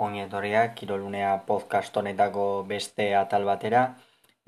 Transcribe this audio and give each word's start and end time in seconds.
ongi 0.00 0.22
etorriak 0.24 0.70
Kirolunea 0.78 1.32
podcast 1.48 1.96
honetako 2.00 2.44
beste 2.68 3.10
atal 3.16 3.44
batera. 3.44 3.82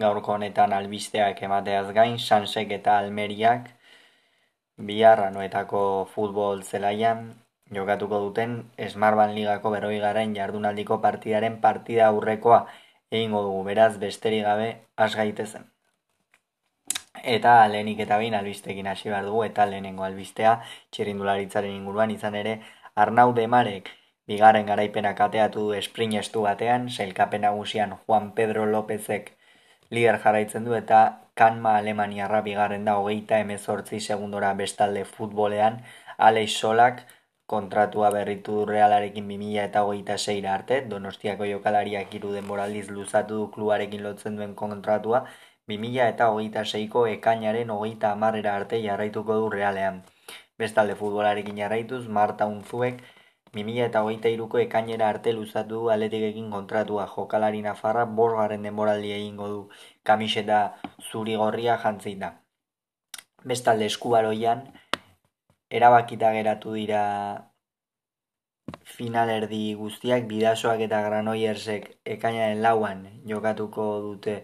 Gaurko 0.00 0.32
honetan 0.34 0.72
albisteak 0.72 1.42
emateaz 1.48 1.92
gain, 1.98 2.16
Sansek 2.18 2.72
eta 2.78 2.94
Almeriak 3.02 3.68
biharra 4.90 5.28
noetako 5.34 5.82
futbol 6.14 6.64
zelaian 6.64 7.28
jokatuko 7.78 8.22
duten 8.24 8.56
Esmarban 8.86 9.36
Ligako 9.36 9.74
berroi 9.76 10.00
garen 10.06 10.34
jardunaldiko 10.40 11.00
partidaren 11.04 11.60
partida 11.60 12.08
aurrekoa 12.08 12.64
egingo 13.10 13.44
dugu 13.48 13.62
beraz 13.68 13.92
besterik 14.08 14.48
gabe 14.48 14.74
has 14.96 15.14
gaitezen. 15.20 15.68
Eta 17.36 17.58
lehenik 17.68 18.00
eta 18.06 18.16
behin 18.22 18.40
albistekin 18.40 18.88
hasi 18.88 19.12
behar 19.12 19.28
dugu 19.28 19.44
eta 19.52 19.68
lehenengo 19.68 20.08
albistea 20.08 20.60
txirindularitzaren 20.90 21.80
inguruan 21.80 22.20
izan 22.20 22.40
ere 22.40 22.62
Arnau 23.04 23.34
Demarek 23.36 23.98
bigarren 24.26 24.66
garaipena 24.66 25.14
kateatu 25.14 25.68
du 25.68 25.72
esprinestu 25.78 26.42
batean, 26.42 26.88
sailkapen 26.88 27.42
nagusian 27.46 27.96
Juan 28.06 28.32
Pedro 28.32 28.66
Lópezek 28.66 29.32
lider 29.90 30.18
jarraitzen 30.24 30.64
du 30.64 30.74
eta 30.74 31.00
kanma 31.34 31.76
Alemaniarra 31.78 32.42
bigarren 32.42 32.84
da 32.84 32.98
hogeita 33.00 33.38
emezortzi 33.46 34.00
segundora 34.00 34.52
bestalde 34.54 35.04
futbolean 35.04 35.82
Aleix 36.18 36.54
Solak 36.60 37.02
kontratua 37.52 38.10
berritu 38.14 38.64
realarekin 38.68 39.26
2000 39.28 39.64
eta 39.64 39.82
hogeita 39.84 40.16
zeira 40.18 40.52
arte, 40.54 40.80
donostiako 40.92 41.48
jokalariak 41.50 42.14
iru 42.18 42.32
denboraldiz 42.32 42.86
luzatu 42.90 43.40
du 43.40 43.48
kluarekin 43.56 44.04
lotzen 44.06 44.38
duen 44.38 44.54
kontratua, 44.60 45.24
2000 45.72 46.06
eta 46.14 46.28
hogeita 46.32 46.64
zeiko 46.64 47.06
ekainaren 47.14 47.74
hogeita 47.74 48.12
amarrera 48.16 48.54
arte 48.60 48.80
jarraituko 48.86 49.36
du 49.42 49.50
realean. 49.56 50.00
Bestalde 50.58 50.96
futbolarekin 51.02 51.60
jarraituz, 51.64 52.06
Marta 52.20 52.46
Unzuek 52.46 53.02
2000 53.54 53.84
eta 53.86 54.02
hogeita 54.02 54.30
iruko 54.32 54.58
ekainera 54.58 55.08
arte 55.12 55.32
luzatu 55.36 55.80
du 55.82 55.90
aletik 55.94 56.22
egin 56.30 56.50
kontratua. 56.50 57.06
Jokalari 57.14 57.60
nafarra 57.66 58.04
borgaren 58.20 58.62
denboraldi 58.68 59.12
egingo 59.18 59.48
du. 59.48 59.60
Kamiseta 60.02 60.60
zuri 61.10 61.36
gorria 61.36 61.76
jantzita. 61.82 62.32
Bestalde 63.44 63.86
eskubaroian, 63.90 64.62
erabakita 65.78 66.32
geratu 66.32 66.74
dira 66.78 67.02
finalerdi 68.96 69.62
guztiak 69.74 70.26
bidasoak 70.30 70.80
eta 70.86 71.02
granoiersek 71.06 71.88
ekainaren 72.16 72.62
lauan 72.62 73.06
jokatuko 73.32 73.86
dute 74.08 74.36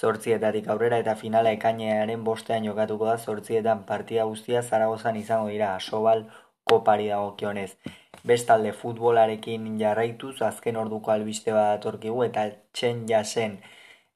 zortzietatik 0.00 0.68
aurrera 0.72 0.98
eta 1.02 1.14
finala 1.22 1.52
ekainearen 1.56 2.24
bostean 2.24 2.64
jokatuko 2.68 3.08
da 3.10 3.16
zortzietan. 3.18 3.84
Partida 3.90 4.24
guztia 4.24 4.62
zaragozan 4.62 5.16
izango 5.20 5.48
dira. 5.48 5.74
Asobal 5.76 6.24
kopari 6.64 7.08
dagokionez. 7.08 7.76
Bestalde 8.24 8.72
futbolarekin 8.72 9.78
jarraituz 9.80 10.36
azken 10.42 10.76
orduko 10.76 11.10
albiste 11.10 11.52
bat 11.52 11.78
atorkigu 11.78 12.22
eta 12.28 12.46
txen 12.72 13.06
jasen 13.08 13.58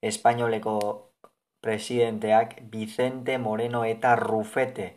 espainoleko 0.03 0.77
presidenteak 1.61 2.61
Vicente 2.71 3.39
Moreno 3.39 3.85
eta 3.85 4.15
Rufete 4.17 4.89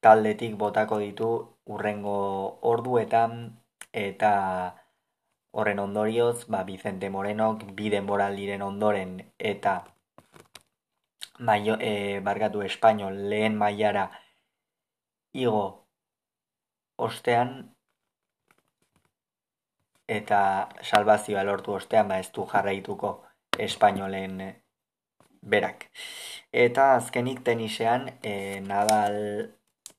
taldetik 0.00 0.54
botako 0.56 0.98
ditu 1.02 1.30
urrengo 1.66 2.18
orduetan 2.62 3.32
eta 3.92 4.32
horren 5.50 5.78
ondorioz, 5.78 6.46
ba, 6.46 6.62
Vicente 6.62 7.10
Morenok 7.10 7.64
biden 7.74 8.04
moraldiren 8.04 8.62
ondoren 8.62 9.16
eta 9.38 9.74
maio, 11.38 11.76
e, 11.80 12.20
bargatu 12.20 12.62
espainol 12.62 13.16
lehen 13.30 13.56
mailara 13.56 14.10
igo 15.32 15.87
ostean 16.98 17.52
eta 20.08 20.40
salvazioa 20.82 21.44
lortu 21.44 21.74
ostean 21.76 22.08
ba 22.08 22.18
ez 22.18 22.30
du 22.34 22.46
jarraituko 22.52 23.12
espainolen 23.58 24.40
berak. 25.42 25.86
Eta 26.52 26.94
azkenik 26.94 27.42
tenisean 27.44 28.08
e, 28.22 28.60
Nadal 28.60 29.18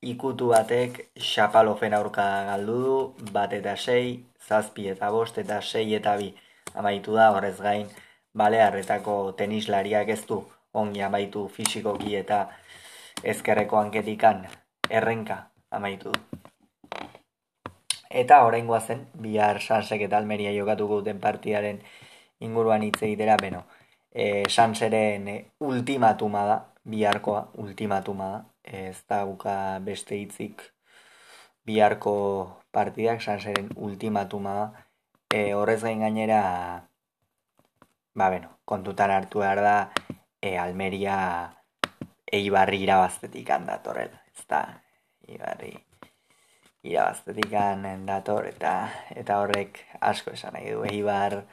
ikutu 0.02 0.50
batek 0.52 1.00
Xapalofen 1.30 1.94
aurka 1.94 2.26
galdu 2.48 2.76
du, 2.84 2.98
bat 3.32 3.52
eta 3.52 3.76
sei, 3.76 4.24
zazpi 4.48 4.88
eta 4.88 5.10
bost 5.10 5.38
eta 5.38 5.60
sei 5.60 5.94
eta 5.94 6.16
bi 6.16 6.30
amaitu 6.74 7.14
da 7.14 7.30
horrez 7.34 7.58
gain 7.60 7.88
balearretako 8.34 9.16
tenislariak 9.38 10.08
ez 10.08 10.22
du 10.26 10.42
ongi 10.82 11.02
amaitu 11.02 11.48
fisikoki 11.48 12.16
eta 12.16 12.40
ezkerreko 13.34 13.78
anketikan 13.84 14.46
errenka 15.00 15.42
amaitu 15.70 16.12
du. 16.12 16.49
Eta 18.10 18.42
oraingoa 18.42 18.80
zen, 18.80 19.04
bihar 19.22 19.60
Sansek 19.62 20.02
eta 20.02 20.18
Almeria 20.18 20.50
jokatuko 20.50 20.96
duten 20.98 21.20
partidaren 21.22 21.76
inguruan 22.42 22.82
hitz 22.82 22.98
egitera, 23.06 23.36
beno. 23.38 23.62
E, 24.10 24.42
Sanseren 24.50 25.28
ultimatuma 25.62 26.42
da, 26.48 26.56
biharkoa 26.82 27.44
ultimatuma 27.62 28.30
da. 28.32 28.40
Ez 28.64 28.98
da 29.08 29.24
buka 29.26 29.54
beste 29.86 30.18
hitzik 30.18 30.64
biharko 31.66 32.14
partidak 32.72 33.22
Sanseren 33.22 33.70
ultimatuma 33.76 34.54
da. 34.58 34.66
E, 35.30 35.52
horrez 35.54 35.82
gain 35.84 36.02
gainera, 36.02 36.40
ba 38.14 38.30
beno, 38.34 38.56
kontutan 38.64 39.14
hartu 39.14 39.44
behar 39.44 39.62
da, 39.62 39.76
e, 40.42 40.56
Almeria 40.58 41.20
eibarri 42.40 42.82
irabaztetik 42.88 43.54
handatorrela. 43.54 44.18
Ez 44.34 44.48
da, 44.50 44.64
eibarri 45.28 45.76
irabaztetik 46.82 47.50
dator 48.06 48.46
eta 48.46 48.72
eta 49.10 49.40
horrek 49.40 49.80
asko 50.00 50.32
esan 50.32 50.54
nahi 50.54 50.70
du. 50.72 50.84
Eibar 50.84 51.44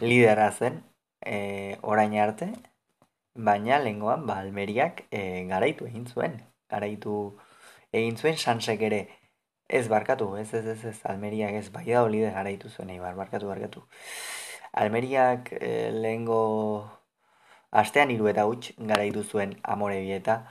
lidera 0.00 0.50
zen 0.52 0.82
e, 1.26 1.76
orain 1.82 2.14
arte 2.18 2.52
baina 3.34 3.78
lengoan 3.78 4.26
ba 4.26 4.38
Almeriak 4.40 5.04
e, 5.10 5.46
garaitu 5.48 5.86
egin 5.86 6.06
zuen. 6.06 6.40
Garaitu 6.70 7.38
egin 7.92 8.16
zuen 8.16 8.36
Sansek 8.36 8.82
ere. 8.82 9.08
Ez 9.68 9.88
barkatu 9.88 10.36
ez 10.36 10.52
ez 10.54 10.66
ez, 10.66 10.84
ez 10.84 11.00
Almeriak 11.04 11.52
ez 11.52 11.68
bai 11.70 11.84
da 11.86 12.02
olide 12.02 12.30
garaitu 12.30 12.68
zuen 12.68 12.90
Eibar 12.90 13.14
barkatu 13.14 13.46
barkatu. 13.46 13.84
Almeriak 14.72 15.52
e, 15.60 15.90
lengo 15.90 16.40
astean 17.70 18.10
hiru 18.10 18.28
eta 18.30 18.46
huts 18.46 18.72
garaitu 18.78 19.24
zuen 19.24 19.58
Amore 19.62 20.00
bieta 20.00 20.44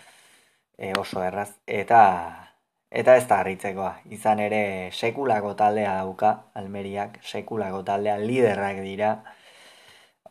e, 0.78 0.94
oso 1.00 1.24
erraz 1.24 1.52
eta 1.68 2.49
Eta 2.90 3.16
ez 3.20 3.26
da 3.30 3.38
harritzekoa, 3.44 3.92
izan 4.16 4.40
ere 4.42 4.62
sekulako 4.90 5.54
taldea 5.58 5.92
dauka, 6.00 6.32
Almeriak, 6.58 7.20
sekulako 7.22 7.84
taldea 7.86 8.16
liderrak 8.18 8.80
dira, 8.82 9.12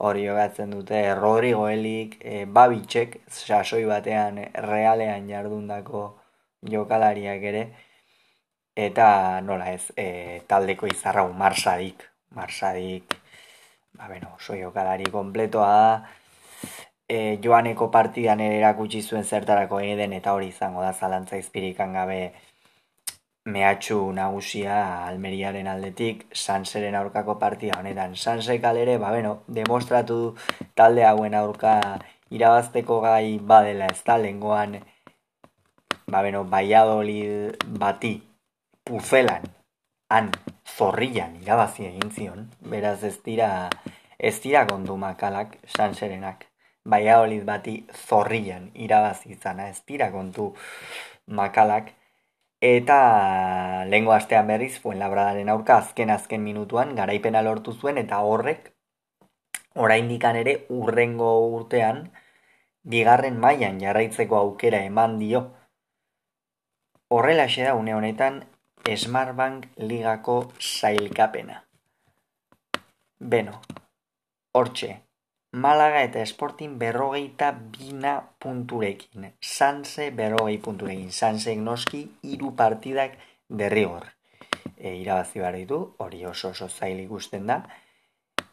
hori 0.08 0.24
jogatzen 0.26 0.74
dute 0.74 1.02
Rodrigo 1.14 1.68
Elik, 1.70 2.16
e, 2.18 2.44
Babitxek, 2.46 3.14
sasoi 3.30 3.84
batean 3.86 4.40
realean 4.66 5.30
jardundako 5.30 6.02
jokalariak 6.74 7.46
ere, 7.52 7.62
eta 8.74 9.08
nola 9.46 9.70
ez, 9.74 9.92
e, 9.96 10.42
taldeko 10.50 10.90
izarrau 10.90 11.28
marsadik, 11.32 12.02
marsadik, 12.34 13.14
ba 13.94 14.10
beno, 14.10 14.34
oso 14.34 14.58
jokalari 14.58 15.06
kompletoa 15.14 15.70
da, 15.78 15.92
e, 17.08 17.38
joaneko 17.44 17.88
partidan 17.90 18.40
ere 18.44 18.58
erakutsi 18.58 19.02
zuen 19.02 19.24
zertarako 19.24 19.80
eden 19.80 20.12
eta 20.12 20.34
hori 20.36 20.52
izango 20.52 20.82
da 20.84 20.92
zalantza 20.92 21.40
izpirikan 21.40 21.96
gabe, 21.96 22.20
mehatxu 23.48 23.96
nagusia 24.12 24.76
Almeriaren 25.06 25.66
aldetik 25.72 26.26
Sanseren 26.36 26.94
aurkako 26.98 27.38
partida 27.40 27.78
honetan. 27.80 28.14
Sansek 28.14 28.64
alere, 28.64 28.98
ba 28.98 29.12
beno, 29.14 29.38
demostratu 29.48 30.18
talde 30.76 31.06
hauen 31.08 31.34
aurka 31.34 31.74
irabazteko 32.30 33.00
gai 33.00 33.38
badela 33.52 33.88
ez 33.88 34.02
da, 34.04 34.18
lengoan, 34.20 34.76
ba 36.12 36.22
beno, 36.26 36.44
baiadolid 36.44 37.64
bati 37.80 38.18
puzelan, 38.84 39.48
han, 40.12 40.30
zorrian 40.76 41.40
irabazi 41.40 41.88
egin 41.88 42.12
zion, 42.12 42.46
beraz 42.60 43.00
ez 43.04 43.16
dira, 43.24 43.50
ez 44.18 44.36
dira 44.44 44.66
kondu 44.68 44.96
makalak 45.00 45.56
Sanserenak. 45.76 46.47
Baiadolid 46.88 47.44
bati 47.44 47.74
zorrian 48.08 48.70
irabazi 48.74 49.34
izana, 49.36 49.68
ez 49.68 49.82
dira 49.86 50.10
kontu 50.12 50.54
makalak, 51.26 51.92
Eta 52.60 53.84
lehengo 53.86 54.12
astean 54.12 54.48
berriz, 54.50 54.80
fuen 54.82 54.98
labradaren 54.98 55.48
aurka 55.48 55.76
azken 55.78 56.10
azken 56.10 56.42
minutuan 56.42 56.96
garaipena 56.96 57.42
lortu 57.46 57.72
zuen 57.72 57.98
eta 58.02 58.18
horrek 58.18 58.72
oraindikan 59.84 60.36
ere 60.36 60.54
urrengo 60.68 61.30
urtean 61.54 62.10
bigarren 62.82 63.38
mailan 63.38 63.78
jarraitzeko 63.78 64.36
aukera 64.36 64.82
eman 64.90 65.18
dio. 65.20 65.42
Horrela 67.08 67.46
da 67.46 67.74
une 67.74 67.94
honetan 67.94 68.44
Smartbank 68.96 69.66
ligako 69.76 70.52
sailkapena. 70.58 71.62
Beno, 73.20 73.60
hortxe, 74.54 75.02
Malaga 75.52 76.02
eta 76.04 76.20
Sporting 76.26 76.76
berrogeita 76.78 77.52
bina 77.52 78.20
punturekin. 78.38 79.32
Sanse 79.40 80.10
berrogei 80.10 80.58
punturekin. 80.58 81.10
Sanse 81.12 81.56
noski 81.56 82.04
iru 82.22 82.54
partidak 82.54 83.16
derrigor. 83.48 84.18
e, 84.78 84.94
irabazi 84.96 85.40
behar 85.40 85.56
ditu, 85.58 85.78
hori 85.98 86.24
oso 86.26 86.50
oso 86.54 86.68
zail 86.68 87.00
ikusten 87.04 87.46
da. 87.50 87.58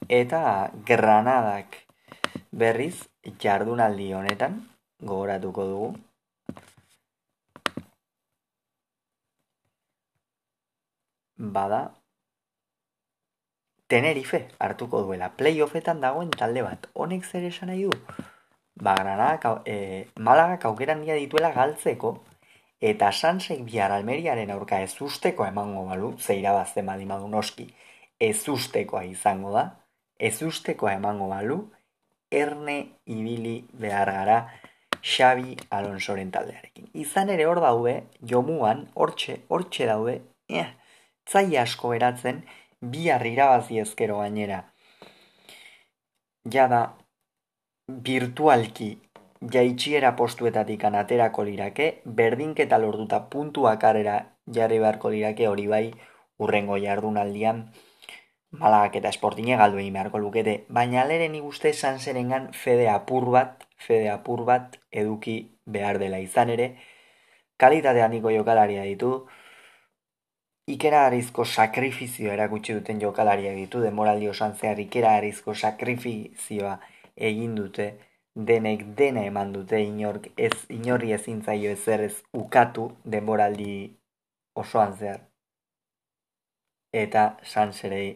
Eta 0.09 0.71
Granadak 0.87 1.77
berriz 2.51 2.95
jardunaldi 3.43 4.11
honetan 4.13 4.59
gogoratuko 5.11 5.65
dugu. 5.71 5.89
Bada, 11.55 11.81
Tenerife 13.87 14.47
hartuko 14.59 15.03
duela. 15.05 15.29
Playoffetan 15.37 16.01
dagoen 16.01 16.31
talde 16.33 16.63
bat. 16.65 16.87
Honek 16.93 17.25
zer 17.25 17.43
esan 17.49 17.69
nahi 17.69 17.83
du? 17.85 17.91
Ba, 18.81 18.95
Granadak, 18.97 19.45
e, 19.65 20.07
Malagak 20.19 20.65
aukeran 20.65 21.03
dia 21.05 21.15
dituela 21.15 21.51
galtzeko, 21.55 22.17
eta 22.81 23.11
Sansek 23.11 23.61
bihar 23.63 23.93
Almeriaren 23.95 24.51
aurka 24.51 24.81
ez 24.83 24.91
usteko 25.01 25.45
emango 25.45 25.85
balu, 25.87 26.11
zeira 26.19 26.51
bazten 26.53 26.85
badi 26.85 27.05
madu 27.05 27.29
noski, 27.31 27.69
ez 28.19 28.47
ustekoa 28.49 29.05
izango 29.07 29.53
da, 29.53 29.65
ez 30.19 30.41
ustekoa 30.43 30.97
emango 30.97 31.29
balu, 31.31 31.59
erne 32.31 32.77
ibili 33.05 33.61
behar 33.79 34.11
gara 34.11 34.39
Xabi 35.05 35.55
Alonsoren 35.69 36.31
taldearekin. 36.33 36.89
Izan 36.93 37.29
ere 37.29 37.45
hor 37.45 37.61
daude, 37.61 37.99
jomuan, 38.25 38.87
hortxe, 38.95 39.39
hortxe 39.47 39.87
daude, 39.87 40.19
eh, 40.49 40.67
zai 41.29 41.47
asko 41.61 41.93
eratzen, 41.93 42.43
bihar 42.81 43.25
irabazi 43.25 43.79
ezkero 43.79 44.19
gainera. 44.19 44.61
Ja 46.51 46.67
da, 46.67 46.81
virtualki 48.09 48.89
jaitxiera 49.53 50.15
postuetatik 50.15 50.83
anaterako 50.83 51.43
lirake, 51.43 51.89
berdinketa 52.05 52.77
lortuta 52.77 53.19
puntuak 53.29 53.83
arera 53.83 54.19
jarri 54.57 54.79
beharko 54.79 55.09
lirake 55.09 55.47
hori 55.47 55.67
bai 55.67 55.85
urrengo 56.39 56.77
jardunaldian 56.77 57.65
malagak 58.59 58.95
eta 58.99 59.11
esportine 59.13 59.57
galdu 59.59 59.79
egin 59.81 59.93
beharko 59.93 60.19
lukete, 60.19 60.55
baina 60.69 61.01
aleren 61.03 61.35
iguste 61.35 61.69
esan 61.69 61.99
zerengan 61.99 62.51
fede 62.53 62.87
apur 62.89 63.29
bat, 63.31 63.65
fede 63.77 64.09
apur 64.09 64.45
bat 64.45 64.77
eduki 64.91 65.37
behar 65.65 65.99
dela 65.99 66.19
izan 66.23 66.49
ere, 66.49 66.69
kalitate 67.57 68.01
handiko 68.05 68.31
jokalaria 68.31 68.83
ditu, 68.87 69.25
ikera 70.73 71.05
arizko 71.05 71.45
sakrifizioa 71.45 72.33
erakutsi 72.33 72.73
duten 72.73 72.99
jokalaria 73.01 73.53
ditu, 73.53 73.81
demoraldi 73.81 74.29
osan 74.29 74.55
zehar 74.57 74.79
ikera 74.79 75.15
arizko 75.19 75.53
sakrifizioa 75.53 76.77
egin 77.29 77.55
dute, 77.55 77.87
denek 78.35 78.83
dena 78.97 79.23
eman 79.29 79.53
dute 79.53 79.79
inork 79.81 80.27
ez 80.37 80.55
inorri 80.69 81.13
ezin 81.17 81.41
zaio 81.43 81.71
ezer 81.71 82.01
ez 82.07 82.15
ukatu 82.33 82.89
denboraldi 83.05 83.75
osoan 84.55 84.97
zehar. 84.97 85.21
Eta 86.93 87.37
sanserei 87.43 88.07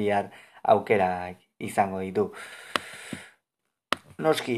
bihar 0.00 0.30
aukerak 0.62 1.36
izango 1.58 2.00
ditu. 2.00 2.30
Noski, 4.18 4.56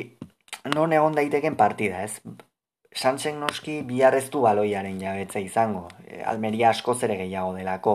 non 0.75 0.93
egon 0.93 1.15
daiteken 1.15 1.57
partida, 1.57 2.03
ez? 2.03 2.21
Sansen 2.95 3.39
noski 3.41 3.83
bihar 3.87 4.15
ez 4.19 4.31
du 4.31 4.41
baloiaren 4.43 4.99
jabetza 5.01 5.39
izango. 5.41 5.89
E, 6.07 6.23
Almeria 6.23 6.71
asko 6.71 6.95
zere 6.95 7.17
gehiago 7.17 7.55
delako. 7.55 7.95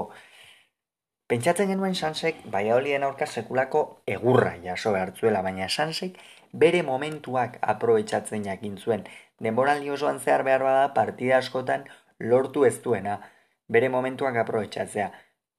Pentsatzen 1.28 1.68
genuen 1.68 1.96
Sansek, 1.96 2.44
bai 2.54 2.70
aurka 2.70 3.26
sekulako 3.26 4.02
egurra 4.06 4.56
jaso 4.64 4.92
behartzuela, 4.94 5.42
baina 5.42 5.68
Sansek 5.68 6.20
bere 6.54 6.84
momentuak 6.84 7.58
aprobetsatzen 7.62 8.46
jakin 8.46 8.78
zuen. 8.78 9.04
Denboraldi 9.42 9.90
osoan 9.90 10.20
zehar 10.20 10.44
behar 10.44 10.64
bada 10.64 10.94
partida 10.94 11.38
askotan 11.38 11.84
lortu 12.20 12.64
ez 12.66 12.82
duena, 12.84 13.20
bere 13.68 13.90
momentuak 13.90 14.38
aprobetsatzea. 14.38 15.12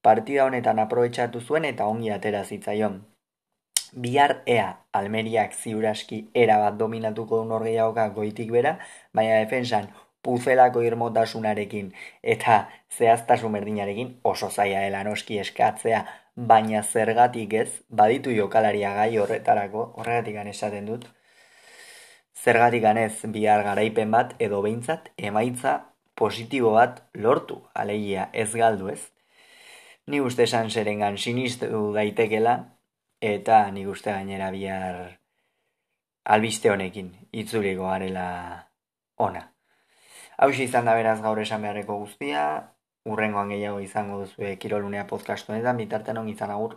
Partida 0.02 0.46
honetan 0.46 0.78
aprobetsatu 0.78 1.40
zuen 1.40 1.64
eta 1.64 1.84
ongi 1.84 2.10
atera 2.10 2.44
zitzaion. 2.44 3.02
Bihar 4.04 4.42
ea 4.46 4.66
Almeriak 4.92 5.54
ziuraski 5.54 6.18
era 6.34 6.58
bat 6.60 6.74
dominatuko 6.80 7.38
du 7.40 7.48
norgeiagoka 7.48 8.08
goitik 8.18 8.50
bera, 8.52 8.74
baina 9.16 9.38
defensan 9.40 9.88
puzelako 10.26 10.82
irmotasunarekin 10.84 11.92
eta 12.34 12.58
zehaztasun 12.98 13.56
berdinarekin 13.56 14.12
oso 14.32 14.50
zaila 14.50 14.82
dela 14.84 15.02
noski 15.08 15.38
eskatzea 15.38 16.02
baina 16.36 16.82
zergatik 16.82 17.54
ez, 17.54 17.70
baditu 17.88 18.34
jokalaria 18.36 18.92
gai 18.94 19.16
horretarako, 19.18 19.92
horregatik 19.96 20.36
esaten 20.52 20.86
dut, 20.92 21.08
zergatik 22.44 22.84
ez 22.84 23.24
bihar 23.32 23.62
garaipen 23.64 24.10
bat 24.10 24.34
edo 24.38 24.62
behintzat 24.62 25.08
emaitza 25.16 25.78
positibo 26.14 26.72
bat 26.72 27.02
lortu, 27.14 27.62
alegia 27.74 28.28
ez 28.32 28.52
galdu 28.52 28.88
ez. 28.88 29.00
Ni 30.06 30.20
uste 30.20 30.42
esan 30.42 30.70
zerengan 30.70 31.16
sinistu 31.16 31.92
daitekela, 31.94 32.75
eta 33.20 33.70
ni 33.70 33.86
uste 33.86 34.12
gainera 34.12 34.50
bihar 34.50 35.18
albiste 36.24 36.70
honekin, 36.70 37.12
itzuliko 37.32 37.88
garela 37.88 38.28
ona. 39.16 39.52
Hau 40.36 40.50
izan 40.50 40.84
da 40.84 40.94
beraz 40.94 41.20
gaur 41.22 41.38
esan 41.40 41.62
beharreko 41.62 41.98
guztia, 41.98 42.42
urrengoan 43.06 43.48
gehiago 43.54 43.80
izango 43.80 44.18
duzu 44.24 44.56
kirolunea 44.60 45.06
podcastu 45.06 45.52
honetan, 45.52 45.76
bitartean 45.76 46.28
izan 46.28 46.50
agur. 46.50 46.76